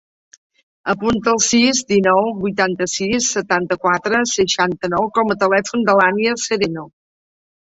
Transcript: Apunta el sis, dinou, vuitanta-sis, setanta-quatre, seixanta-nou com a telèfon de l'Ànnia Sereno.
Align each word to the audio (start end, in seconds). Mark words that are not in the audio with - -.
Apunta 0.93 1.33
el 1.33 1.41
sis, 1.47 1.81
dinou, 1.93 2.31
vuitanta-sis, 2.39 3.27
setanta-quatre, 3.37 4.23
seixanta-nou 4.33 5.07
com 5.19 5.35
a 5.35 5.39
telèfon 5.45 5.89
de 5.91 5.97
l'Ànnia 6.01 6.35
Sereno. 6.47 6.89